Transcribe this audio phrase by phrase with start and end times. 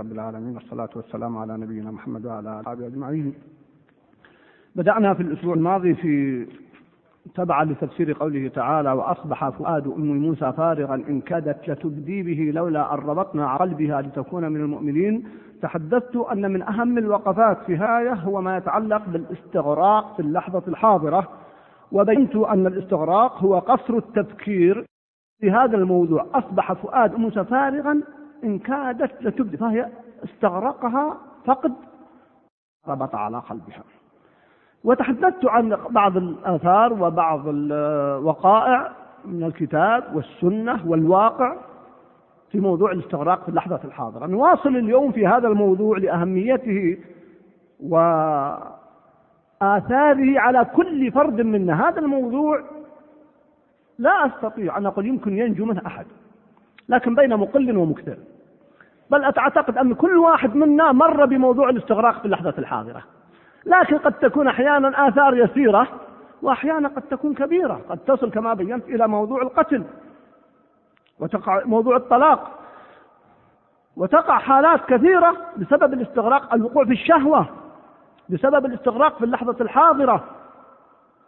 [0.00, 3.34] رب العالمين والصلاة والسلام على نبينا محمد وعلى آله أجمعين.
[4.76, 6.46] بدأنا في الأسبوع الماضي في
[7.34, 12.98] تبعا لتفسير قوله تعالى وأصبح فؤاد أم موسى فارغا إن كادت لتبدي به لولا أن
[12.98, 15.28] ربطنا على قلبها لتكون من المؤمنين
[15.62, 21.28] تحدثت أن من أهم الوقفات في هاية هو ما يتعلق بالاستغراق في اللحظة الحاضرة
[21.92, 24.86] وبينت أن الاستغراق هو قصر التفكير
[25.40, 28.02] في هذا الموضوع أصبح فؤاد موسى فارغا
[28.44, 29.88] إن كادت لتبدي فهي
[30.24, 31.72] استغرقها فقد
[32.88, 33.82] ربط على قلبها.
[34.84, 38.92] وتحدثت عن بعض الآثار وبعض الوقائع
[39.24, 41.56] من الكتاب والسنة والواقع
[42.50, 44.26] في موضوع الاستغراق في اللحظة الحاضرة.
[44.26, 46.98] نواصل اليوم في هذا الموضوع لأهميته
[47.80, 48.68] وآثاره
[50.40, 51.88] على كل فرد منا.
[51.88, 52.62] هذا الموضوع
[53.98, 56.06] لا أستطيع أن أقول يمكن ينجو منه أحد
[56.88, 58.16] لكن بين مقل ومكثر.
[59.12, 63.02] بل أعتقد أن كل واحد منا مر بموضوع الاستغراق في اللحظة الحاضرة.
[63.66, 65.88] لكن قد تكون أحيانا آثار يسيرة
[66.42, 67.80] وأحيانا قد تكون كبيرة.
[67.88, 69.84] قد تصل كما بينت إلى موضوع القتل
[71.20, 72.58] وتقع موضوع الطلاق
[73.96, 77.46] وتقع حالات كثيرة بسبب الاستغراق الوقوع في الشهوة
[78.28, 80.24] بسبب الاستغراق في اللحظة الحاضرة.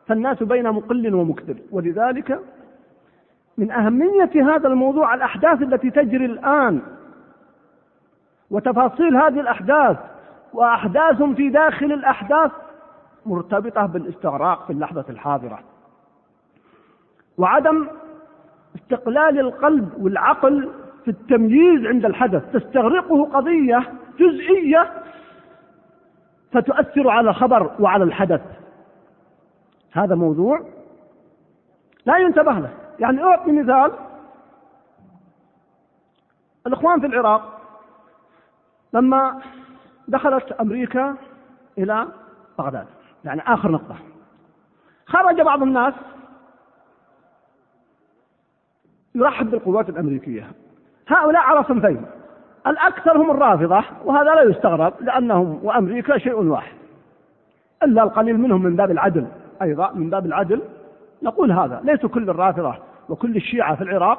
[0.06, 2.40] فالناس بين مقل ومكثر ولذلك
[3.58, 6.82] من أهمية هذا الموضوع الأحداث التي تجري الآن
[8.54, 9.96] وتفاصيل هذه الأحداث
[10.52, 12.50] وأحداث في داخل الأحداث
[13.26, 15.58] مرتبطة بالاستغراق في اللحظة الحاضرة.
[17.38, 17.88] وعدم
[18.76, 20.70] استقلال القلب والعقل
[21.04, 22.52] في التمييز عند الحدث.
[22.52, 24.90] تستغرقه قضية جزئية
[26.52, 28.42] فتؤثر على الخبر وعلى الحدث.
[29.92, 30.60] هذا موضوع
[32.06, 32.70] لا ينتبه له.
[32.98, 33.92] يعني أعطي مثال.
[36.66, 37.53] الإخوان في العراق
[38.94, 39.40] لما
[40.08, 41.16] دخلت أمريكا
[41.78, 42.06] إلى
[42.58, 42.86] بغداد
[43.24, 43.96] يعني آخر نقطة.
[45.06, 45.94] خرج بعض الناس
[49.14, 50.50] يرحب بالقوات الأمريكية.
[51.08, 52.06] هؤلاء على صنفين
[52.66, 56.76] الأكثر هم الرافضة وهذا لا يستغرب لأنهم وأمريكا شيء واحد.
[57.82, 59.26] إلا القليل منهم من باب العدل
[59.62, 60.62] أيضا من باب العدل
[61.22, 61.80] نقول هذا.
[61.84, 62.74] ليس كل الرافضة
[63.08, 64.18] وكل الشيعة في العراق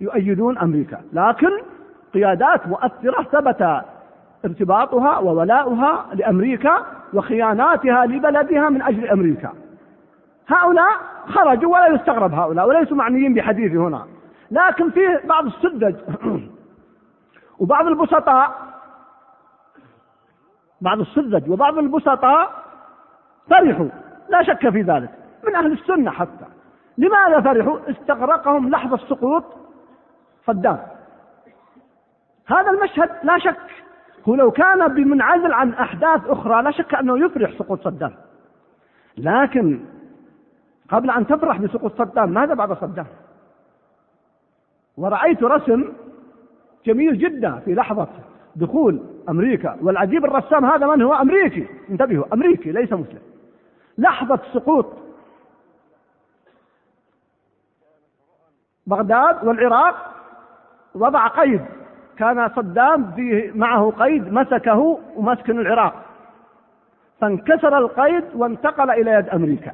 [0.00, 1.50] يؤيدون أمريكا لكن
[2.14, 3.82] قيادات مؤثرة ثبت
[4.44, 9.52] ارتباطها وولاؤها لأمريكا وخياناتها لبلدها من أجل أمريكا.
[10.48, 10.92] هؤلاء
[11.26, 14.06] خرجوا ولا يستغرب هؤلاء وليسوا معنيين بحديثي هنا.
[14.50, 15.96] لكن في بعض السذج
[17.60, 18.50] وبعض البسطاء
[20.80, 22.50] بعض السذج وبعض البسطاء
[23.50, 23.88] فرحوا.
[24.28, 25.10] لا شك في ذلك
[25.46, 26.44] من أهل السنة حتى.
[26.98, 29.44] لماذا فرحوا؟ استغرقهم لحظة سقوط
[30.46, 30.78] صدام
[32.48, 33.60] هذا المشهد لا شك
[34.28, 38.14] هو لو كان بمنعزل عن أحداث أخرى لا شك أنه يفرح سقوط صدام.
[39.16, 39.80] لكن
[40.88, 43.06] قبل أن تفرح بسقوط صدام ماذا بعد صدام؟
[44.96, 45.92] ورأيت رسم
[46.86, 48.08] جميل جدا في لحظة
[48.56, 51.66] دخول أمريكا والعجيب الرسام هذا من هو؟ أمريكي.
[51.90, 53.20] انتبهوا أمريكي ليس مسلم.
[53.98, 54.86] لحظة سقوط
[58.86, 60.14] بغداد والعراق
[60.94, 61.64] وضع قيد.
[62.18, 65.94] كان صدام فيه معه قيد مسكه ومسكن العراق.
[67.20, 69.72] فانكسر القيد وانتقل إلى يد أمريكا.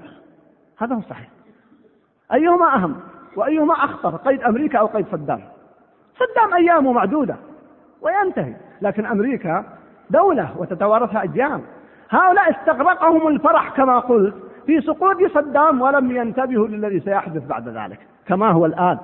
[0.78, 1.28] هذا هو صحيح.
[2.32, 2.96] أيهما أهم
[3.36, 5.40] وأيهما أخطر قيد أمريكا أو قيد صدام؟
[6.14, 7.36] صدام أيامه معدودة
[8.02, 8.54] وينتهي.
[8.82, 9.64] لكن أمريكا
[10.10, 11.60] دولة وتتوارثها أجيال.
[12.10, 14.34] هؤلاء استغرقهم الفرح كما قلت
[14.66, 18.98] في سقوط صدام ولم ينتبهوا للذي سيحدث بعد ذلك كما هو الآن.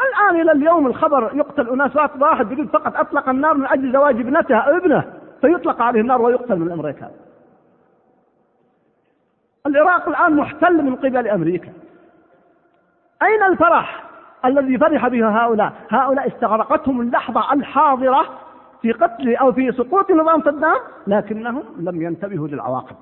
[0.00, 4.76] الآن إلى اليوم الخبر يقتل أناس واحد يريد فقط أطلق النار من أجل زواج ابنتها
[4.76, 5.04] ابنه
[5.40, 7.10] فيطلق عليه النار ويقتل من الأمريكان
[9.66, 11.72] العراق الآن محتل من قبل أمريكا.
[13.22, 14.04] أين الفرح
[14.44, 18.24] الذي فرح به هؤلاء؟ هؤلاء استغرقتهم اللحظة الحاضرة
[18.82, 20.76] في قتل أو في سقوط نظام صدام
[21.06, 22.96] لكنهم لم ينتبهوا للعواقب.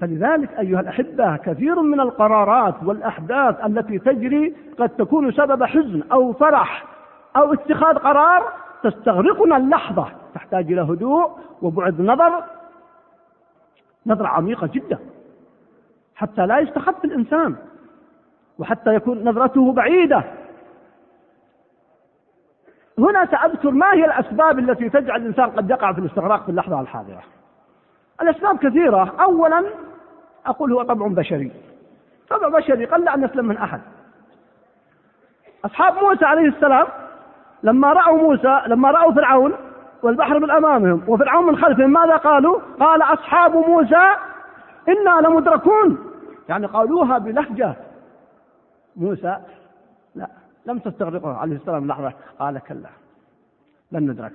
[0.00, 6.84] فلذلك أيها الأحبة كثير من القرارات والأحداث التي تجري قد تكون سبب حزن أو فرح
[7.36, 8.52] أو اتخاذ قرار
[8.82, 11.30] تستغرقنا اللحظة تحتاج إلى هدوء
[11.62, 12.44] وبعد نظر
[14.06, 14.98] نظرة عميقة جدا
[16.14, 17.56] حتى لا يستخف الإنسان
[18.58, 20.24] وحتى يكون نظرته بعيدة.
[22.98, 27.22] هنا سأذكر ما هي الأسباب التي تجعل الإنسان قد يقع في الاستغراق في اللحظة الحاضرة.
[28.22, 29.14] الأسباب كثيرة.
[29.20, 29.64] أولا
[30.46, 31.52] أقول هو طبع بشري.
[32.28, 33.80] طبع بشري قل أن يسلم من أحد.
[35.64, 36.86] أصحاب موسى عليه السلام
[37.62, 39.52] لما رأوا موسى لما رأوا فرعون
[40.02, 44.12] والبحر من أمامهم وفرعون من خلفهم ماذا قالوا؟ قال أصحاب موسى
[44.88, 46.12] إنا لمدركون.
[46.48, 47.74] يعني قالوها بلهجة.
[48.96, 49.36] موسى
[50.14, 50.28] لا
[50.66, 52.12] لم تستغرقه عليه السلام لحظة.
[52.38, 52.88] قال كلا
[53.92, 54.32] لن ندرك.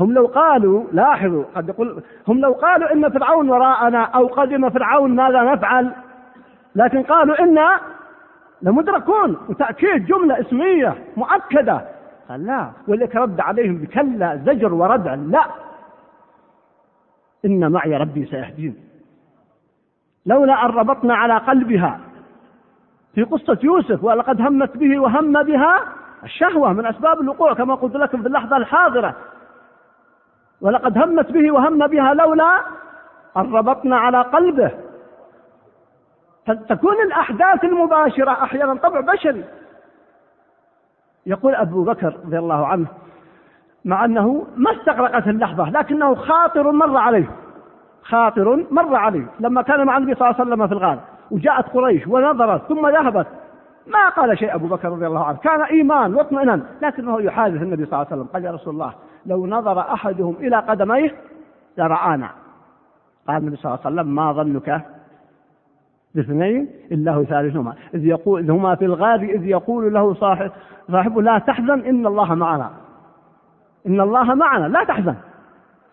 [0.00, 5.16] هم لو قالوا لاحظوا قد يقول هم لو قالوا إن فرعون وراءنا أو قدم فرعون
[5.16, 5.92] ماذا نفعل؟
[6.74, 7.80] لكن قالوا أنا
[8.62, 11.80] لمدركون وتأكيد جملة اسمية مؤكدة.
[12.28, 15.14] قال لا ولك رد عليهم بكلا زجر وردع.
[15.14, 15.44] لا.
[17.44, 18.76] إن معي ربي سيهدين.
[20.26, 22.00] لولا أن ربطنا على قلبها
[23.14, 25.80] في قصة يوسف ولقد همت به وهم بها
[26.24, 29.14] الشهوة من أسباب الوقوع كما قلت لكم في اللحظة الحاضرة.
[30.64, 32.60] ولقد همت به وهم بها لولا
[33.36, 34.70] أن ربطنا على قلبه.
[36.68, 39.44] تكون الأحداث المباشرة أحيانا طبع بشري
[41.26, 42.86] يقول أبو بكر رضي الله عنه
[43.84, 47.30] مع أنه ما استغرقت اللحظة لكنه خاطر مر عليه.
[48.02, 49.26] خاطر مر عليه.
[49.40, 50.98] لما كان مع النبي صلى الله عليه وسلم في الغار
[51.30, 53.26] وجاءت قريش ونظرت ثم ذهبت.
[53.86, 55.38] ما قال شيء أبو بكر رضي الله عنه.
[55.38, 58.32] كان إيمان واطمئنان لكنه يحادث النبي صلى الله عليه وسلم.
[58.32, 58.92] قال يا رسول الله
[59.26, 61.14] لو نظر أحدهم إلى قدميه
[61.78, 62.30] لرآنا.
[63.28, 64.86] قال النبي صلى الله عليه وسلم ما ظنك
[66.14, 67.74] باثنين إلا هو ثالثهما.
[67.94, 70.50] إذ يقول هما في الغار إذ يقول له صاحب
[70.92, 72.70] صاحبه لا تحزن إن الله معنا.
[73.86, 75.14] إن الله معنا لا تحزن.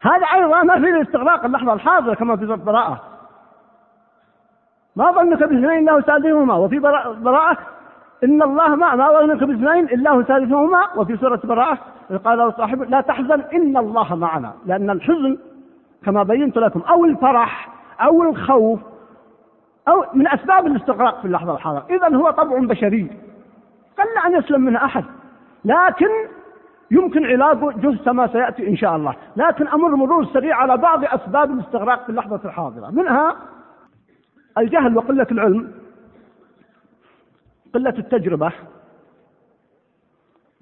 [0.02, 3.02] هذا أيضا ما في الاستغراق اللحظة الحاضرة كما في براءة
[4.96, 7.58] ما ظنك باثنين إلا هو ثالثهما وفي براءة
[8.24, 11.78] إن الله ما ما ظنك بإثنين إلا هو ثالثهما وفي سورة براءة
[12.26, 14.54] قال له صاحبه لا تحزن إن الله معنا.
[14.66, 15.38] لأن الحزن
[16.06, 17.70] كما بينت لكم أو الفرح
[18.02, 18.80] أو الخوف
[19.88, 21.86] أو من أسباب الاستغراق في اللحظة الحاضرة.
[21.90, 23.12] إذا هو طبع بشري
[23.98, 25.06] قل أن يسلم منه أحد.
[25.66, 26.10] لكن
[26.92, 29.16] يمكن علاجه جثة ما سيأتي إن شاء الله.
[29.36, 32.90] لكن أمر مرور سريع على بعض أسباب الاستغراق في اللحظة الحاضرة.
[32.92, 33.36] منها
[34.58, 35.81] الجهل وقلة العلم.
[37.74, 38.52] قلة التجربة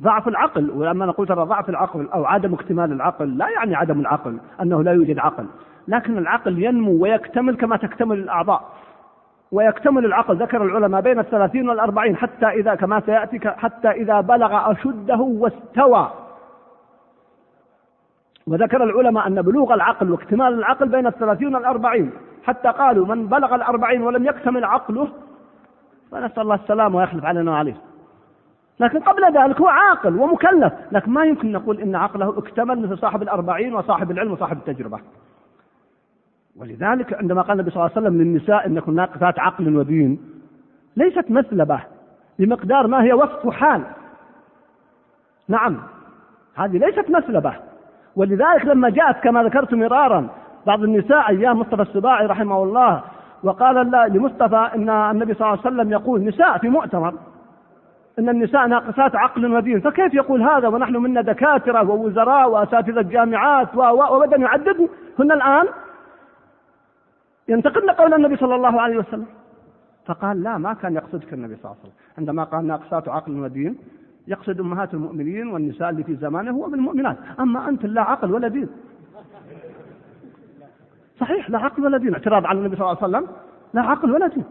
[0.02, 4.38] ضعف العقل ولما نقول ترى ضعف العقل أو عدم اكتمال العقل لا يعني عدم العقل
[4.62, 5.46] أنه لا يوجد عقل
[5.88, 8.74] لكن العقل ينمو ويكتمل كما تكتمل الأعضاء
[9.52, 15.20] ويكتمل العقل ذكر العلماء بين الثلاثين والأربعين حتى إذا كما سيأتي حتى إذا بلغ أشده
[15.20, 16.12] واستوى.
[18.48, 22.12] وذكر العلماء أن بلوغ العقل واكتمال العقل بين الثلاثين والأربعين
[22.44, 25.08] حتى قالوا من بلغ الأربعين ولم يكتمل عقله
[26.12, 27.76] فنسأل الله السلامة ويخلف علينا وعليه
[28.80, 30.74] لكن قبل ذلك هو عاقل ومكلف.
[30.92, 35.00] لكن ما يمكن نقول إن عقله اكتمل مثل صاحب الأربعين وصاحب العلم وصاحب التجربة.
[36.58, 40.20] ولذلك عندما قال النبي صلى الله عليه وسلم للنساء إنكم ناقصات عقل ودين
[40.98, 41.80] ليست مثلبة
[42.40, 43.84] بمقدار ما هي وصف حال.
[45.48, 45.78] نعم
[46.56, 47.54] هذه ليست مثلبة
[48.16, 50.28] ولذلك لما جاءت كما ذكرت مرارا
[50.68, 53.04] بعض النساء أيام مصطفى السباعي رحمه الله
[53.44, 57.14] وقال لمصطفى إن النبي صلى الله عليه وسلم يقول نساء في مؤتمر.
[58.20, 64.38] إن النساء ناقصات عقل ودين فكيف يقول هذا ونحن منا دكاترة ووزراء وأساتذة جامعات وبدأ
[64.38, 64.90] يعدد؟
[65.20, 65.68] هن الآن
[67.48, 69.26] ينتقدن قول النبي صلى الله عليه وسلم.
[70.06, 71.94] فقال لا ما كان يقصدك النبي صلى الله عليه وسلم.
[72.18, 73.78] عندما قال ناقصات عقل ودين
[74.28, 78.48] يقصد أمهات المؤمنين والنساء اللي في زمانه هو من المؤمنات أما أنت لا عقل ولا
[78.48, 78.70] دين.
[81.20, 82.14] صحيح لا عقل ولا دين.
[82.14, 83.28] اعتراض على النبي صلى الله عليه وسلم
[83.74, 84.46] لا عقل ولا دين.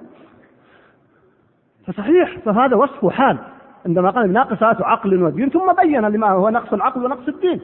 [1.87, 3.39] فصحيح فهذا وصف حال.
[3.87, 7.61] عندما قال ناقصات عقل ودين ثم بين لما هو نقص العقل ونقص الدين.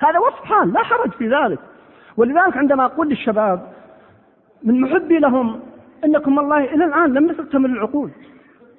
[0.00, 1.58] هذا وصف حال لا حرج في ذلك.
[2.16, 3.72] ولذلك عندما أقول للشباب
[4.62, 5.60] من محبي لهم
[6.04, 8.10] إنكم والله إلى الآن لم تكتمل العقول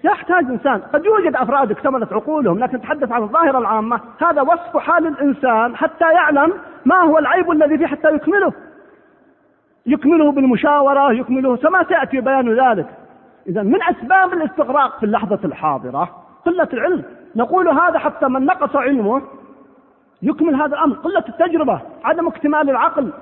[0.03, 5.07] يحتاج إنسان قد يوجد أفراد اكتملت عقولهم لكن نتحدث عن الظاهرة العامة هذا وصف حال
[5.07, 6.53] الإنسان حتى يعلم
[6.85, 8.53] ما هو العيب الذي فيه حتى يكمله.
[9.87, 12.87] يكمله بالمشاورة يكمله كما سيأتي بيان ذلك.
[13.47, 17.03] إذا من أسباب الاستغراق في اللحظة الحاضرة قلة العلم.
[17.35, 19.21] نقول هذا حتى من نقص علمه
[20.21, 20.95] يكمل هذا الأمر.
[20.95, 23.13] قلة التجربة عدم اكتمال العقل.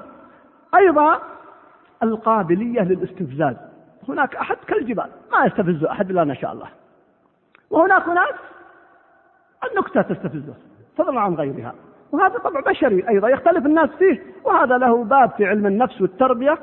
[0.75, 1.19] أيضا
[2.03, 3.55] القابلية للاستفزاز.
[4.09, 6.67] هناك أحد كالجبال ما يستفز أحد إلا ما شاء الله.
[7.69, 8.35] وهناك ناس
[9.71, 10.53] النكتة تستفزه
[10.97, 11.73] فضلا عن غيرها.
[12.11, 16.57] وهذا طبع بشري أيضا يختلف الناس فيه وهذا له باب في علم النفس والتربية.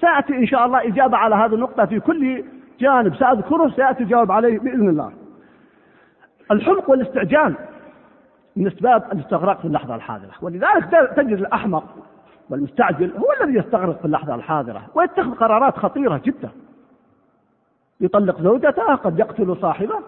[0.00, 2.44] سيأتي إن شاء الله إجابة على هذه النقطة في كل
[2.80, 5.12] جانب سأذكره سيأتي الجواب عليه بإذن الله.
[6.50, 7.54] الحمق والاستعجال
[8.56, 11.84] من أسباب الاستغراق في اللحظة الحاضرة ولذلك تجد الأحمق
[12.50, 16.50] والمستعجل هو الذي يستغرق في اللحظة الحاضرة ويتخذ قرارات خطيرة جدا.
[18.00, 19.98] يطلق زوجته قد يقتل صاحبه.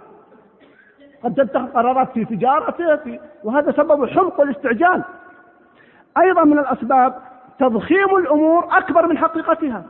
[1.25, 5.05] قد تتخذ قرارات في تجارته في وهذا سبب الحمق والاستعجال.
[6.19, 7.15] أيضا من الأسباب
[7.59, 9.85] تضخيم الأمور أكبر من حقيقتها.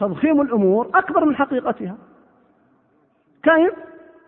[0.00, 1.94] تضخيم الأمور أكبر من حقيقتها.
[3.42, 3.72] كيف؟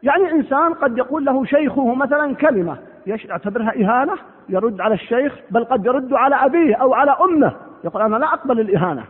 [0.02, 4.12] يعني إنسان قد يقول له شيخه مثلا كلمة يعتبرها إهانة
[4.48, 7.52] يرد على الشيخ بل قد يرد على أبيه أو على أمه
[7.84, 9.04] يقول أنا لا أقبل الإهانة.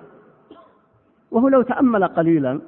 [1.31, 2.61] وهو لو تأمل قليلا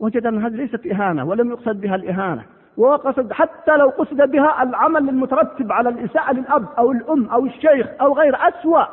[0.00, 2.44] وجد أن هذه ليست إهانة ولم يقصد بها الإهانة.
[2.76, 8.14] وقصد حتى لو قصد بها العمل المترتب على الإساءة للأب أو الأم أو الشيخ أو
[8.14, 8.84] غير أسوأ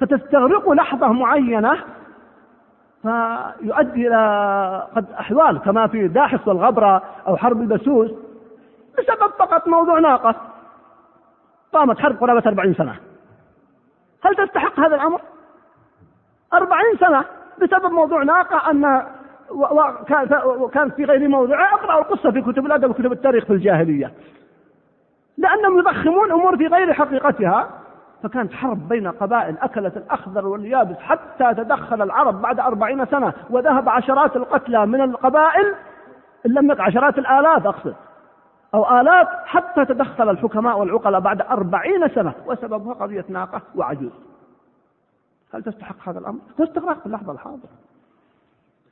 [0.00, 1.84] فتستغرق لحظة معينة
[3.02, 8.10] فيؤدي إلى قد أحوال كما في داحس والغبرة أو حرب البسوس.
[8.98, 10.34] بسبب فقط موضوع ناقة
[11.72, 12.96] قامت حرب قرابة أربعين سنة.
[14.24, 15.20] هل تستحق هذا الأمر؟
[16.52, 17.24] أربعين سنة.
[17.62, 19.06] بسبب موضوع ناقة أن
[20.58, 24.12] وكانت في غير موضعها اقرأوا القصة في كتب الأدب وكتب التاريخ في الجاهلية.
[25.38, 27.68] لأنهم يضخمون أمور في غير حقيقتها.
[28.22, 29.58] فكانت حرب بين قبائل.
[29.58, 35.74] أكلت الأخضر واليابس حتى تدخل العرب بعد أربعين سنة وذهب عشرات القتلى من القبائل.
[36.46, 37.94] إن لم يقع عشرات الآلاف أقصد.
[38.74, 42.32] أو آلاف حتى تدخل الحكماء والعقلاء بعد أربعين سنة.
[42.46, 44.12] وسببها قضية ناقة وعجوز.
[45.54, 47.70] هل تستحق هذا الأمر؟ تستغرق في اللحظة الحاضرة.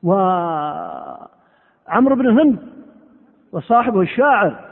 [0.06, 1.26] وعمرو
[2.16, 2.58] بن هند
[3.52, 4.66] وصاحبه الشاعر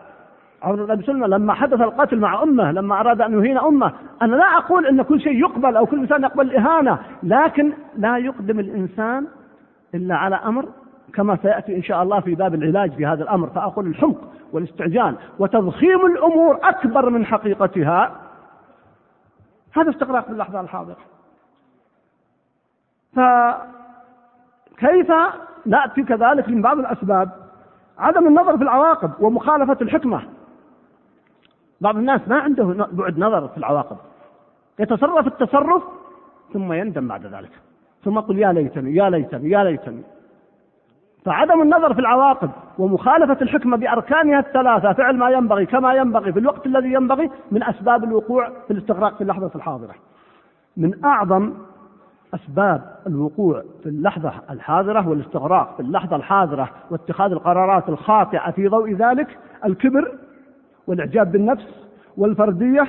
[0.62, 3.92] عمرو بن سلمى لما حدث القتل مع أمه لما أراد أن يهين أمه.
[4.22, 8.60] أنا لا أقول إن كل شيء يقبل أو كل إنسان يقبل الإهانة لكن لا يقدم
[8.60, 9.26] الإنسان
[9.94, 10.68] إلا على أمر
[11.14, 13.46] كما سيأتي إن شاء الله في باب العلاج في هذا الأمر.
[13.46, 18.12] فأقول الحمق والاستعجال وتضخيم الأمور أكبر من حقيقتها.
[19.72, 20.94] هذا استغراق في اللحظة
[24.78, 25.12] فكيف
[25.66, 27.30] نأتي كذلك من بعض الأسباب؟
[27.98, 30.22] عدم النظر في العواقب ومخالفة الحكمة.
[31.80, 33.96] بعض الناس ما عنده بعد نظر في العواقب.
[34.78, 35.82] يتصرف التصرف
[36.52, 37.50] ثم يندم بعد ذلك.
[38.04, 40.02] ثم يقول يا ليتني يا ليتني يا ليتني.
[41.24, 46.66] فعدم النظر في العواقب ومخالفة الحكمة بأركانها الثلاثة فعل ما ينبغي كما ينبغي في الوقت
[46.66, 49.94] الذي ينبغي من أسباب الوقوع في الاستغراق في اللحظة الحاضرة.
[50.76, 51.52] من أعظم
[52.34, 59.38] أسباب الوقوع في اللحظة الحاضرة والاستغراق في اللحظة الحاضرة واتخاذ القرارات الخاطئة في ضوء ذلك
[59.64, 60.18] الكبر
[60.86, 61.66] والإعجاب بالنفس
[62.16, 62.86] والفردية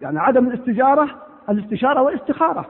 [0.00, 1.08] يعني عدم الاستجارة
[1.48, 2.66] الاستشارة والاستخارة.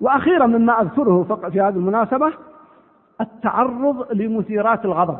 [0.00, 2.32] وأخيرا مما أذكره في هذه المناسبة
[3.20, 5.18] التعرض لمثيرات الغضب.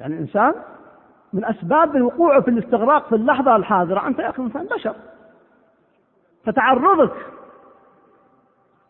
[0.00, 0.54] يعني إنسان
[1.32, 4.94] من أسباب الوقوع في الاستغراق في اللحظة الحاضرة أنت يا أخي إنسان بشر
[6.44, 7.12] فتعرضك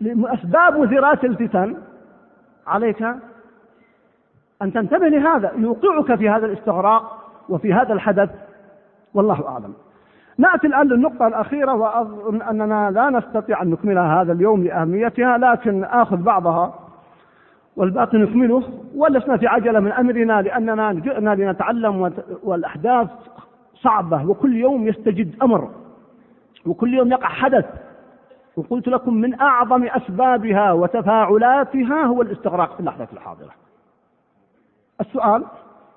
[0.00, 1.76] لأسباب مثيرات الفتن
[2.66, 3.02] عليك
[4.62, 8.30] أن تنتبه لهذا يوقعك في هذا الاستغراق وفي هذا الحدث
[9.14, 9.74] والله أعلم.
[10.38, 16.16] نأتي الآن للنقطة الأخيرة وأظن أننا لا نستطيع أن نكملها هذا اليوم لأهميتها لكن آخذ
[16.16, 16.74] بعضها
[17.76, 18.62] والباقي نكمله
[18.96, 22.12] ولسنا في عجلة من أمرنا لأننا جئنا لنتعلم
[22.42, 23.08] والأحداث
[23.74, 25.70] صعبة وكل يوم يستجد أمر
[26.66, 27.64] وكل يوم يقع حدث.
[28.56, 33.50] وقلت لكم من أعظم أسبابها وتفاعلاتها هو الاستغراق في اللحظة الحاضرة.
[35.00, 35.44] السؤال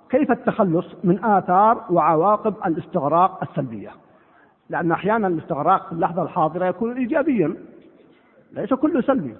[0.10, 3.90] كيف التخلص من آثار وعواقب الاستغراق السلبية؟
[4.70, 7.56] لأن أحيانا الاستغراق في اللحظة الحاضرة يكون إيجابيا
[8.52, 9.36] ليس كله سلبي.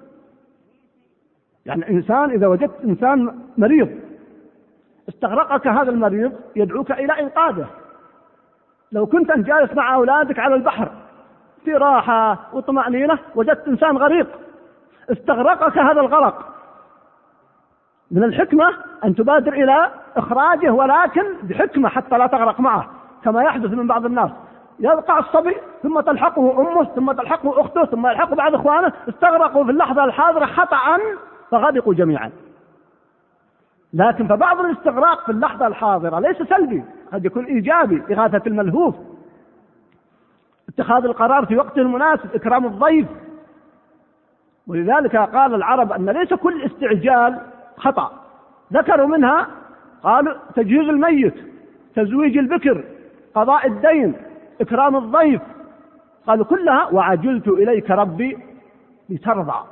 [1.66, 3.88] يعني إنسان إذا وجدت إنسان مريض
[5.08, 7.66] استغرقك هذا المريض يدعوك إلى إنقاذه.
[8.92, 10.92] لو كنت أنت جالس مع أولادك على البحر
[11.64, 14.26] في راحة وطمأنينة وجدت إنسان غريق.
[15.12, 16.46] استغرقك هذا الغرق.
[18.10, 18.74] من الحكمة
[19.04, 22.90] أن تبادر إلى إخراجه ولكن بحكمة حتى لا تغرق معه
[23.24, 24.30] كما يحدث من بعض الناس.
[24.78, 28.92] يبقى الصبي ثم تلحقه أمه ثم تلحقه أخته ثم يلحقه بعض إخوانه.
[29.08, 30.98] استغرقوا في اللحظة الحاضرة خطأ
[31.50, 32.30] فغرقوا جميعا.
[33.94, 38.94] لكن فبعض الاستغراق في اللحظة الحاضرة ليس سلبي قد يكون إيجابي إغاثة الملهوف.
[40.80, 43.06] اتخاذ القرار في وقته المناسب إكرام الضيف.
[44.66, 47.40] ولذلك قال العرب أن ليس كل استعجال
[47.76, 48.12] خطأ.
[48.72, 49.46] ذكروا منها
[50.02, 51.34] قالوا تجهيز الميت
[51.96, 52.84] تزويج البكر
[53.34, 54.14] قضاء الدين
[54.60, 55.40] إكرام الضيف.
[56.26, 58.38] قالوا كلها وعجلت إليك ربي
[59.08, 59.64] لترضى.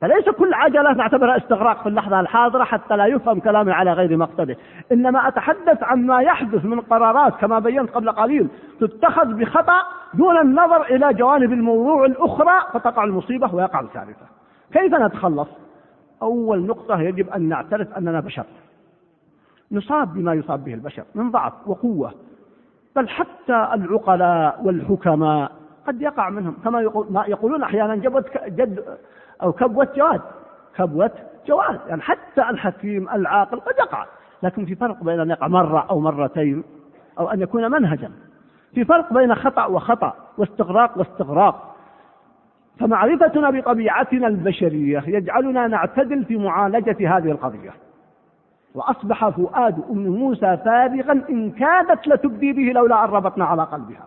[0.00, 4.56] فليس كل عجلة نعتبرها استغراق في اللحظة الحاضرة حتى لا يفهم كلامي على غير مقصده.
[4.92, 8.48] إنما أتحدث عما يحدث من قرارات كما بينت قبل قليل
[8.80, 9.82] تتخذ بخطأ
[10.14, 14.26] دون النظر إلى جوانب الموضوع الأخرى فتقع المصيبة ويقع الكارثة.
[14.72, 15.48] كيف نتخلص؟
[16.22, 18.44] أول نقطة يجب أن نعترف أننا بشر.
[19.72, 22.12] نصاب بما يصاب به البشر من ضعف وقوة.
[22.96, 25.52] بل حتى العقلاء والحكماء
[25.86, 26.56] قد يقع منهم.
[26.64, 28.84] كما يقول ما يقولون أحيانا جبت جد
[29.42, 30.20] أو كبوة جواد.
[30.76, 31.10] كبوة
[31.46, 31.80] جواد.
[31.88, 34.06] يعني حتى الحكيم العاقل قد يقع.
[34.42, 36.64] لكن في فرق بين أن يقع مرة أو مرتين
[37.18, 38.10] أو أن يكون منهجا.
[38.74, 41.76] في فرق بين خطأ وخطأ واستغراق واستغراق.
[42.80, 47.70] فمعرفتنا بطبيعتنا البشرية يجعلنا نعتدل في معالجة هذه القضية.
[48.74, 54.04] وأصبح فؤاد أم موسى فارغا إن كادت لتبدي به لولا أن ربطنا على قلبها.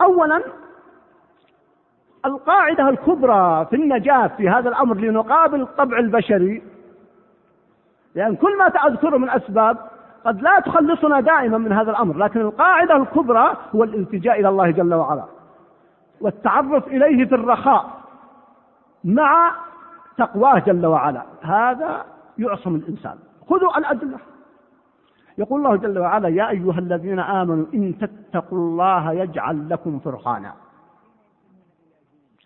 [0.00, 0.42] أولا
[2.26, 6.62] القاعدة الكبرى في النجاة في هذا الأمر لنقابل الطبع البشري
[8.14, 9.76] لأن كل ما تذكره من أسباب
[10.24, 14.94] قد لا تخلصنا دائما من هذا الأمر لكن القاعدة الكبرى هو الالتجاء إلى الله جل
[14.94, 15.24] وعلا
[16.20, 17.90] والتعرف إليه في الرخاء
[19.04, 19.54] مع
[20.18, 22.04] تقواه جل وعلا هذا
[22.38, 23.14] يعصم الإنسان.
[23.50, 24.18] خذوا الأدلة.
[25.38, 30.52] يقول الله جل وعلا يا أيها الذين آمنوا إن تتقوا الله يجعل لكم فرقانا.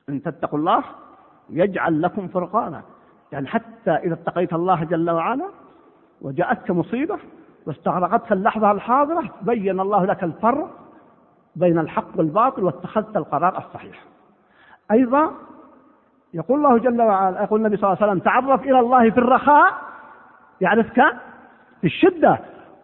[0.08, 0.84] إن تتقوا الله
[1.50, 2.82] يجعل لكم فرقانا.
[3.32, 5.48] يعني حتى إذا اتقيت الله جل وعلا
[6.20, 7.18] وجاءتك مصيبة
[7.66, 10.70] واستغرقتك اللحظة الحاضرة بين الله لك الفرق
[11.56, 14.04] بين الحق والباطل واتخذت القرار الصحيح.
[14.90, 15.30] أيضا
[16.34, 19.72] يقول الله جل وعلا يقول النبي صلى الله عليه وسلم تعرف إلى الله في الرخاء.
[20.60, 21.02] يعرفك
[21.80, 22.38] في الشدة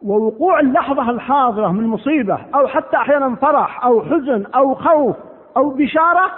[0.05, 5.17] ووقوع اللحظة الحاضرة من مصيبة أو حتى أحيانا فرح أو حزن أو خوف
[5.57, 6.31] أو بشارة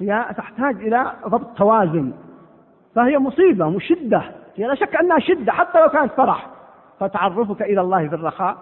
[0.00, 2.12] هي تحتاج إلى ضبط توازن.
[2.94, 4.22] فهي مصيبة مشدة.
[4.56, 6.46] هي لا شك أنها شدة حتى لو كانت فرح.
[7.00, 8.56] فتعرفك إلى الله في الرخاء.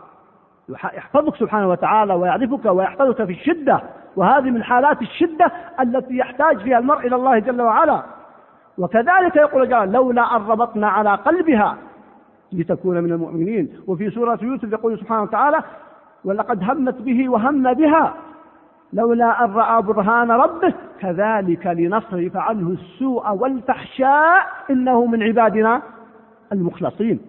[0.69, 3.81] يحفظك سبحانه وتعالى ويعرفك ويحفظك في الشدة.
[4.17, 8.03] وهذه من حالات الشدة التي يحتاج فيها المرء إلى الله جل وعلا.
[8.79, 11.77] وكذلك يقول جل لولا أن ربطنا على قلبها
[12.53, 13.69] لتكون من المؤمنين.
[13.87, 15.63] وفي سورة يوسف يقول سبحانه وتعالى
[16.25, 18.15] ولقد همت به وهم بها
[18.93, 25.83] لولا أن رأى برهان ربه كذلك لنصرف عنه السوء والفحشاء إنه من عبادنا
[26.53, 27.21] المخلصين.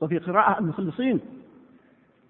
[0.00, 1.20] وفي قراءة المخلصين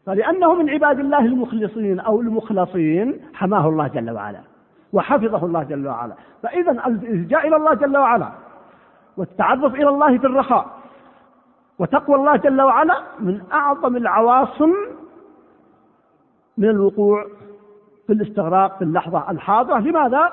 [0.07, 4.41] فلأنه من عباد الله المخلصين أو المخلصين حماه الله جل وعلا
[4.93, 6.15] وحفظه الله جل وعلا.
[6.43, 8.29] فإذا الالتجاء إلى الله جل وعلا
[9.17, 10.76] والتعرف إلى الله في الرخاء
[11.79, 14.73] وتقوى الله جل وعلا من أعظم العواصم
[16.59, 17.27] من الوقوع
[18.07, 20.33] في الاستغراق في اللحظة الحاضرة لماذا؟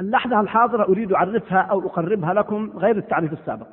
[0.00, 3.66] اللحظة الحاضرة أريد أعرفها أو أقربها لكم غير التعريف السابق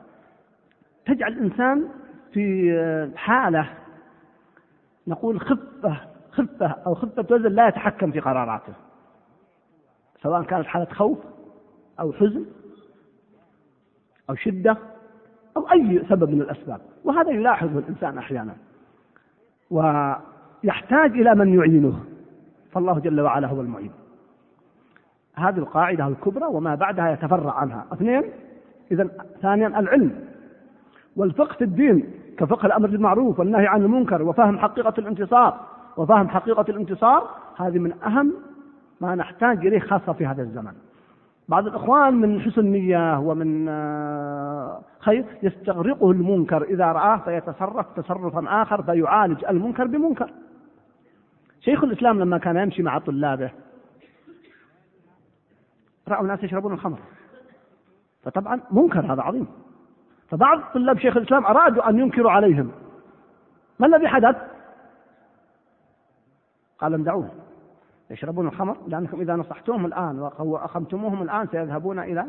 [1.06, 1.89] تجعل الإنسان
[2.34, 3.69] في حالة
[5.08, 5.98] نقول خفة
[6.32, 8.74] خفة أو خفة وزن لا يتحكم في قراراته
[10.24, 11.17] سواء كانت حالة خوف
[12.00, 12.45] أو حزن
[14.30, 14.78] أو شدة
[15.58, 16.82] أو أي سبب من الأسباب.
[17.04, 18.56] وهذا يلاحظه الإنسان أحيانا.
[19.72, 22.00] ويحتاج إلى من يعينه.
[22.72, 23.92] فالله جل وعلا هو المعين.
[25.36, 27.86] هذه القاعدة الكبرى وما بعدها يتفرع عنها.
[27.94, 28.24] اثنين
[28.92, 29.10] إذا
[29.42, 30.26] ثانيا العلم.
[31.15, 35.60] والفقه في الدين كفقه الأمر بالمعروف والنهي عن المنكر وفهم حقيقة الانتصار.
[35.98, 38.34] وفهم حقيقة الانتصار هذه من أهم
[39.02, 40.74] ما نحتاج إليه خاصة في هذا الزمن.
[41.49, 46.63] بعض الإخوان من حسن نية ومن آه، خير يستغرقه المنكر.
[46.63, 50.31] إذا رآه فيتصرف تصرفا آخر فيعالج المنكر بمنكر.
[51.59, 53.51] شيخ الإسلام لما كان يمشي مع طلابه
[56.07, 56.99] رأوا الناس يشربون الخمر.
[58.23, 59.47] فطبعا منكر هذا عظيم.
[60.29, 62.71] فبعض طلاب شيخ الإسلام أرادوا أن ينكروا عليهم.
[63.79, 64.35] ما الذي حدث؟
[66.79, 67.48] قال دعوه.
[68.10, 72.26] يشربون الخمر لأنكم إذا نصحتوهم الآن وأخمتموهم الآن سيذهبون إلى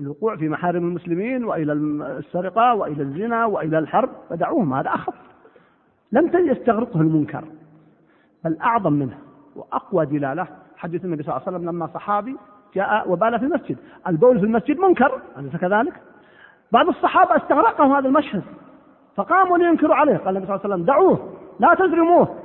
[0.00, 5.14] الوقوع في محارم المسلمين وإلى السرقة وإلى الزنا وإلى الحرب فدعوهم هذا أخف.
[6.12, 7.44] لم يستغرقه المنكر
[8.44, 9.18] بل أعظم منه
[9.56, 10.46] وأقوى دلالة.
[10.76, 12.36] حديث النبي صلى الله عليه وسلم لما صحابي
[12.74, 13.76] جاء وبال في المسجد
[14.08, 15.92] البول في المسجد منكر أليس كذلك؟
[16.72, 18.42] بعض الصحابة استغرقهم هذا المشهد
[19.16, 22.36] فقاموا لينكروا عليه قال النبي صلى الله عليه وسلم دعوه لا تزرموه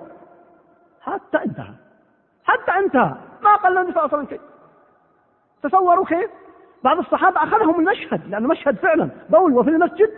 [1.02, 1.74] حتى انتهى.
[2.50, 4.42] حتى انتهى ما قال النبي صلى الله عليه وسلم كيف
[5.64, 6.30] تصوروا كيف؟
[6.84, 10.10] بعض الصحابة أخذهم المشهد لأنه مشهد فعلا بول وفي المسجد.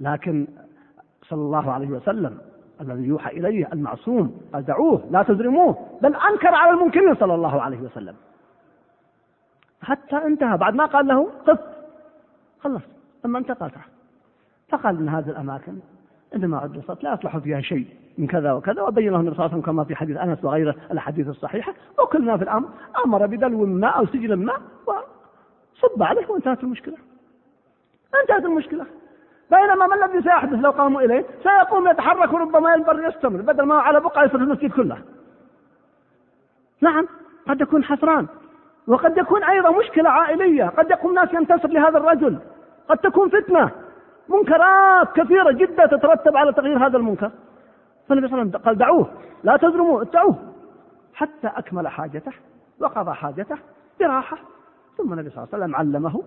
[0.00, 0.46] لكن
[1.22, 2.38] صلى الله عليه وسلم
[2.80, 7.80] الذي يوحى إليه المعصوم قال دعوه لا تزرموه بل أنكر على المنكرين صلى الله عليه
[7.80, 8.14] وسلم.
[9.82, 10.56] حتى انتهى.
[10.56, 11.60] بعد ما قال له قف
[12.60, 12.82] خلص.
[13.24, 13.70] لما انتقل
[14.68, 15.78] فقال إن هذه الأماكن
[16.34, 18.05] إنما أدرست لا يصلح فيها شيء.
[18.18, 20.74] من كذا وكذا وبين له النبي صلى الله عليه وسلم كما في حديث أنس وغيره
[20.90, 21.74] الأحاديث الصحيحة.
[21.98, 22.68] وكل ما في الأمر
[23.04, 26.96] أمر بدلو ماء أو سجن ماء وصب عليه وانتهت المشكلة.
[28.22, 28.86] انتهت المشكلة.
[29.50, 34.00] بينما ما الذي سيحدث لو قاموا إليه؟ سيقوم يتحرك وربما ينبر يستمر بدل ما على
[34.00, 34.98] بقعة يصير المسجد كله.
[36.80, 37.08] نعم
[37.48, 38.26] قد يكون حسران.
[38.86, 40.64] وقد يكون أيضا مشكلة عائلية.
[40.64, 42.38] قد يكون ناس ينتصر لهذا الرجل.
[42.88, 43.70] قد تكون فتنة.
[44.28, 47.30] منكرات كثيرة جدا تترتب على تغيير هذا المنكر.
[48.08, 49.10] فالنبي صلى الله عليه وسلم قال دعوه
[49.44, 50.36] لا تظلموه ادعوه.
[51.14, 52.32] حتى أكمل حاجته
[52.80, 53.56] وقضى حاجته
[54.00, 54.38] براحة.
[54.98, 56.22] ثم النبي صلى الله عليه وسلم علمه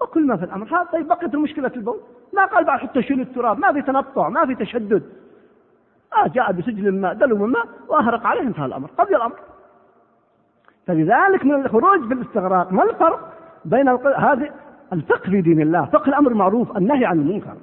[0.00, 2.00] وكل ما في الأمر هذا طيب بقيت المشكلة البول.
[2.32, 5.02] ما قال بعد حتى شيل التراب ما في تنطع ما في تشدد.
[6.16, 9.36] آه جاء بسجل ماء دلو من ماء وأهرق عليه انتهى الأمر قضي الأمر.
[10.86, 13.32] فلذلك من الخروج بالاستغراق ما الفرق
[13.64, 14.50] بين هذه
[14.92, 17.54] الفقه في دين الله؟ فقه الأمر المعروف النهي عن المنكر.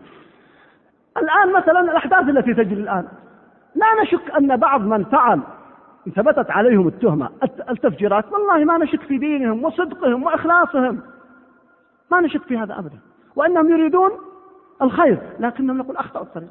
[1.17, 3.07] الآن مثلا الأحداث التي تجري الآن.
[3.77, 5.41] لا نشك أن بعض من فعل
[6.15, 7.29] ثبتت عليهم التهمة
[7.69, 10.99] التفجيرات والله ما نشك في دينهم وصدقهم وإخلاصهم.
[12.11, 12.97] ما نشك في هذا أبدا.
[13.35, 14.11] وأنهم يريدون
[14.81, 16.49] الخير لكنهم نقول أخطأوا الطريق.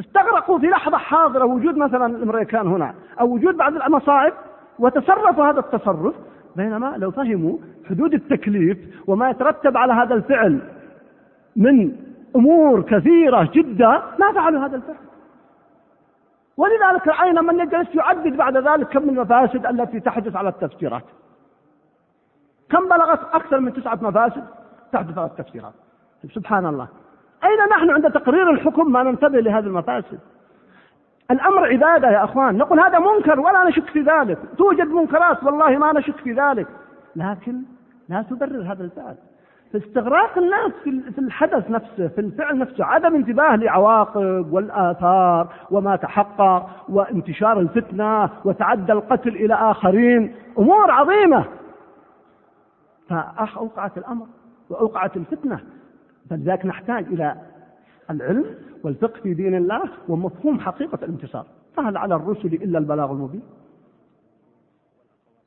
[0.00, 4.32] استغرقوا في لحظة حاضرة وجود مثلا الأمريكان هنا أو وجود بعض المصائب
[4.78, 6.14] وتصرفوا هذا التصرف
[6.56, 7.58] بينما لو فهموا
[7.90, 10.58] حدود التكليف وما يترتب على هذا الفعل
[11.56, 11.92] من
[12.36, 15.11] أمور كثيرة جدا ما فعلوا هذا الفعل.
[16.56, 21.04] ولذلك رأينا من يجلس يعدد بعد ذلك كم المفاسد التي تحدث على التفسيرات؟
[22.70, 24.44] كم بلغت أكثر من تسعة مفاسد
[24.92, 25.72] تحدث على التفسيرات؟
[26.34, 26.88] سبحان الله.
[27.44, 30.18] أين نحن عند تقرير الحكم ما ننتبه لهذه المفاسد؟
[31.30, 32.56] الأمر عبادة يا أخوان.
[32.56, 34.38] نقول هذا منكر ولا نشك في ذلك.
[34.58, 36.66] توجد منكرات والله ما نشك في ذلك.
[37.16, 37.62] لكن
[38.08, 39.16] لا تبرر هذا الفعل
[39.72, 40.72] فاستغراق الناس
[41.14, 42.84] في الحدث نفسه في الفعل نفسه.
[42.84, 50.34] عدم انتباه لعواقب والآثار وما تحقق وانتشار الفتنة وتعدى القتل إلى آخرين.
[50.58, 51.44] أمور عظيمة.
[53.08, 54.26] فأوقعت الأمر
[54.70, 55.60] وأوقعت الفتنة.
[56.30, 57.36] فلذلك نحتاج إلى
[58.10, 58.44] العلم
[58.84, 63.42] والفقه في دين الله ومفهوم حقيقة الانتصار فهل على الرسل إلا البلاغ المبين؟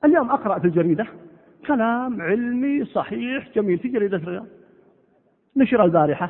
[0.05, 1.05] اليوم أقرأ في الجريدة.
[1.67, 3.79] كلام علمي صحيح جميل.
[3.79, 4.45] في جريدة الرياض
[5.57, 6.29] نشر البارحة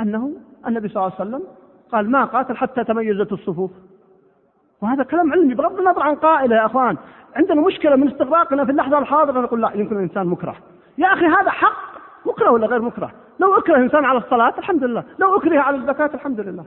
[0.00, 0.32] أنه
[0.66, 1.42] النبي صلى الله عليه وسلم
[1.92, 3.70] قال ما قاتل حتى تميزت الصفوف.
[4.82, 6.96] وهذا كلام علمي بغض النظر عن قائله يا أخوان.
[7.36, 10.56] عندنا مشكلة من استغراقنا في اللحظة الحاضرة نقول لا يمكن الانسان مكره.
[10.98, 11.90] يا أخي هذا حق
[12.26, 15.04] مكره ولا غير مكره؟ لو أكره انسان على الصلاة الحمد لله.
[15.18, 16.64] لو أكره على الزكاة الحمد لله.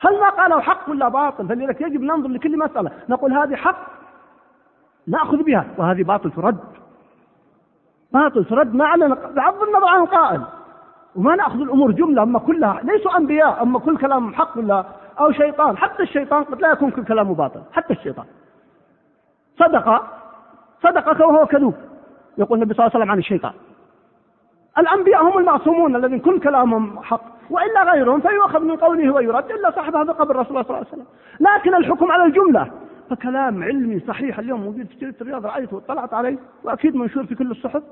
[0.00, 3.97] هل ما قالوا حق ولا باطل؟ فلذلك يجب ننظر لكل مسألة؟ نقول هذه حق
[5.08, 6.58] ناخذ بها وهذه باطل ترد.
[8.12, 10.40] باطل ترد ما علينا بغض النظر عن القائل
[11.16, 12.80] وما نأخذ الأمور جملة أما كلها.
[12.82, 14.84] ليسوا أنبياء أما كل كلام حق ولا
[15.20, 15.76] أو شيطان.
[15.76, 17.60] حتى الشيطان قد لا يكون كل كلامه باطل.
[17.72, 18.26] حتى الشيطان.
[19.58, 20.02] صدق
[20.82, 21.74] صدقك وهو كذوب
[22.38, 23.52] يقول النبي صلى الله عليه وسلم عن الشيطان.
[24.78, 27.20] الأنبياء هم المعصومون الذين كل كلامهم حق.
[27.50, 29.50] وإلا غيرهم فيؤخذ من قوله ويرد.
[29.50, 31.06] إلا صاحب هذا قبر الرسول صلى الله عليه وسلم.
[31.40, 32.70] لكن الحكم على الجملة.
[33.10, 37.50] فكلام علمي صحيح اليوم موجود في جريدة الرياض رأيته واطلعت عليه وأكيد منشور في كل
[37.50, 37.82] الصحف.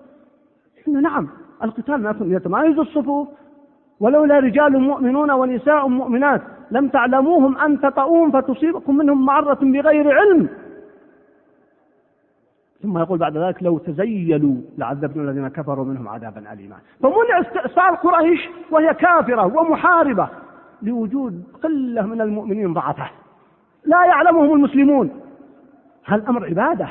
[0.89, 1.29] إنه نعم
[1.63, 3.29] القتال يتمايز الصفوف
[4.01, 10.49] ولولا رجال مؤمنون ونساء مؤمنات لم تعلموهم أن تطؤوهم فتصيبكم منهم معرة بغير علم.
[12.83, 16.77] ثم يقول بعد ذلك لو تزيلوا لعذبنا الذين كفروا منهم عذابا أليما.
[17.03, 20.29] فمنع استئصال قريش وهي كافرة ومحاربة
[20.83, 23.11] لوجود قلة من المؤمنين ضعفة.
[23.87, 25.20] لا يعلمهم المسلمون.
[26.05, 26.88] هل أمر عبادة.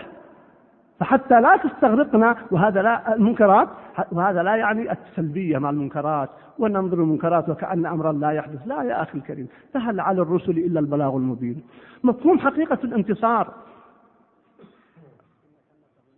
[1.00, 3.68] فحتى لا تستغرقنا وهذا لا المنكرات
[4.12, 6.30] وهذا لا يعني السلبية مع المنكرات
[6.60, 8.68] وننظر المنكرات وكأن أمرا لا يحدث.
[8.68, 11.64] لا يا أخي الكريم فهل على الرسل إلا البلاغ المبين.
[12.04, 13.54] مفهوم حقيقة الانتصار.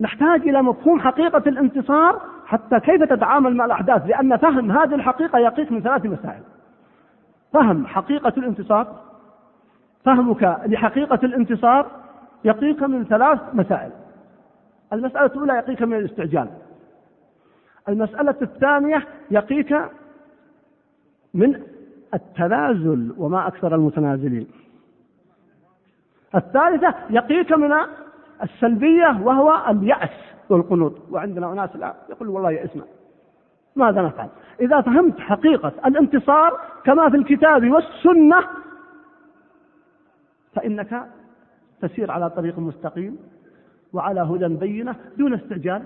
[0.00, 5.72] نحتاج إلى مفهوم حقيقة الانتصار حتى كيف تتعامل مع الأحداث لأن فهم هذه الحقيقة يقيك
[5.72, 6.42] من ثلاث مسائل.
[7.52, 9.07] فهم حقيقة الانتصار
[10.08, 11.86] فهمك لحقيقة الانتصار
[12.44, 13.90] يقيك من ثلاث مسائل.
[14.92, 16.48] المسألة الأولى يقيك من الاستعجال.
[17.88, 19.76] المسألة الثانية يقيك
[21.34, 21.62] من
[22.14, 24.46] التنازل وما أكثر المتنازلين.
[26.34, 27.74] الثالثة يقيك من
[28.42, 30.10] السلبية وهو اليأس
[30.48, 30.94] والقنوط.
[31.10, 32.84] وعندنا أناس الآن يقول والله يأسنا
[33.76, 34.28] ماذا نفعل؟
[34.60, 38.38] إذا فهمت حقيقة الانتصار كما في الكتاب والسنة
[40.58, 41.08] فإنك
[41.80, 43.18] تسير على طريق مستقيم
[43.92, 45.82] وعلى هدى بينة دون استعجال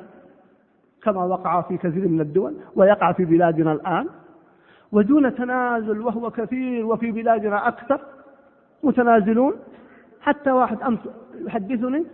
[1.02, 4.08] كما وقع في كثير من الدول ويقع في بلادنا الآن
[4.92, 8.00] ودون تنازل وهو كثير وفي بلادنا أكثر
[8.82, 9.54] متنازلون.
[10.20, 10.98] حتى واحد أمس
[11.34, 12.04] يحدثني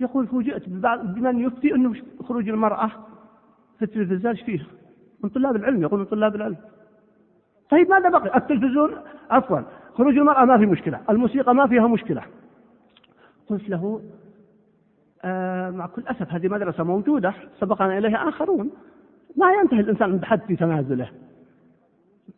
[0.00, 1.94] يقول فوجئت بمن يفتي أنه
[2.28, 2.90] خروج المرأة
[3.78, 4.66] في التلفزيون إيش فيه؟
[5.24, 6.56] من طلاب العلم يقول من طلاب العلم.
[7.70, 8.90] طيب ماذا بقي؟ التلفزيون
[9.30, 9.60] عفوا
[10.00, 12.22] خروج المرأة ما في مشكلة الموسيقى ما فيها مشكلة.
[13.48, 14.00] قلت له
[15.24, 18.70] آه مع كل أسف هذه مدرسة موجودة سبقنا إليها آخرون.
[19.36, 21.08] ما ينتهي الإنسان بحد في تنازله.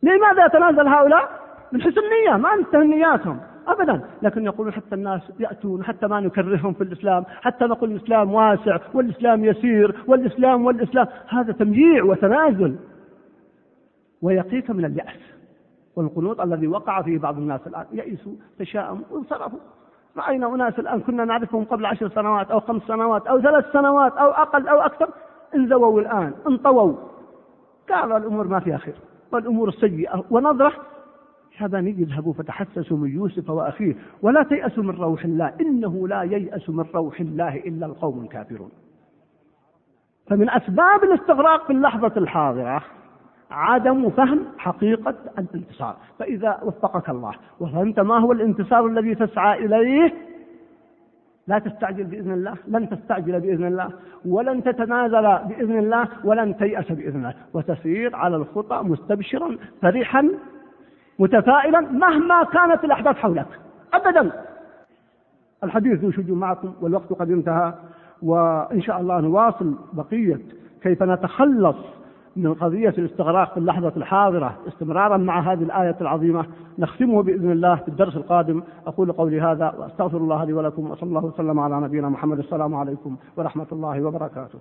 [0.02, 1.30] لماذا يتنازل هؤلاء؟
[1.72, 4.00] من حسن النية ما ننتهي نياتهم ابدا.
[4.22, 9.44] لكن يقولون حتى الناس يأتون حتى ما نكرههم في الإسلام حتى نقول الإسلام واسع والإسلام
[9.44, 11.06] يسير والإسلام والإسلام.
[11.28, 12.76] هذا تمييع وتنازل.
[14.22, 15.31] ويقيك من اليأس.
[15.96, 17.86] والقنوط الذي وقع فيه بعض الناس الآن.
[17.92, 19.58] يئسوا تشاءموا وانصرفوا
[20.16, 24.30] رأينا أناس الآن كنا نعرفهم قبل عشر سنوات أو خمس سنوات أو ثلاث سنوات أو
[24.30, 25.08] أقل أو أكثر.
[25.54, 26.94] انزووا الآن انطووا.
[27.90, 28.94] قالوا الأمور ما فيها خير
[29.32, 30.24] والأمور السيئة.
[30.30, 30.72] ونظرة
[31.60, 35.54] يا بني اذهبوا فتحسسوا من يوسف وأخيه ولا تيأسوا من روح الله.
[35.60, 38.70] إنه لا ييأس من روح الله إلا القوم الكافرون.
[40.26, 42.82] فمن أسباب الاستغراق في اللحظة الحاضرة
[43.52, 50.14] عدم فهم حقيقة الانتصار، فإذا وفقك الله وفهمت ما هو الانتصار الذي تسعى إليه؟
[51.46, 53.90] لا تستعجل بإذن الله، لن تستعجل بإذن الله،
[54.24, 60.28] ولن تتنازل بإذن الله، ولن تيأس بإذن الله، وتسير على الخطى مستبشرا فرحا
[61.18, 63.46] متفائلا مهما كانت الأحداث حولك.
[63.94, 64.32] أبدا.
[65.64, 67.74] الحديث شجون معكم والوقت قد انتهى
[68.22, 70.40] وإن شاء الله نواصل بقية
[70.82, 71.76] كيف نتخلص
[72.36, 76.46] من قضية الاستغراق في اللحظة الحاضرة استمرارا مع هذه الآية العظيمة
[76.78, 78.62] نختمه بإذن الله في الدرس القادم.
[78.86, 82.38] أقول قولي هذا وأستغفر الله لي ولكم وصلى الله وسلم على نبينا محمد.
[82.38, 84.58] السلام عليكم ورحمة الله وبركاته.